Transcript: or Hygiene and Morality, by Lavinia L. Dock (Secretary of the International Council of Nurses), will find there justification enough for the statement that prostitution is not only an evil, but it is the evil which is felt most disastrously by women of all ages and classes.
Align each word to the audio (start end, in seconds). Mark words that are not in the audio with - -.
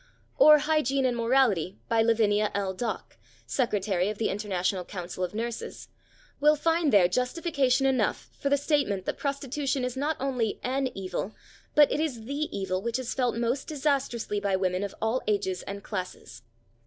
or 0.35 0.57
Hygiene 0.57 1.05
and 1.05 1.15
Morality, 1.15 1.77
by 1.87 2.01
Lavinia 2.01 2.49
L. 2.55 2.73
Dock 2.73 3.17
(Secretary 3.45 4.09
of 4.09 4.17
the 4.17 4.29
International 4.29 4.83
Council 4.83 5.23
of 5.23 5.35
Nurses), 5.35 5.89
will 6.39 6.55
find 6.55 6.91
there 6.91 7.07
justification 7.07 7.85
enough 7.85 8.31
for 8.39 8.49
the 8.49 8.57
statement 8.57 9.05
that 9.05 9.19
prostitution 9.19 9.85
is 9.85 9.95
not 9.95 10.17
only 10.19 10.59
an 10.63 10.87
evil, 10.95 11.35
but 11.75 11.91
it 11.91 11.99
is 11.99 12.23
the 12.25 12.49
evil 12.51 12.81
which 12.81 12.97
is 12.97 13.13
felt 13.13 13.37
most 13.37 13.67
disastrously 13.67 14.39
by 14.39 14.55
women 14.55 14.83
of 14.83 14.95
all 15.03 15.21
ages 15.27 15.61
and 15.67 15.83
classes. 15.83 16.41